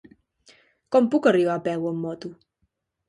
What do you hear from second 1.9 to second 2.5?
amb moto?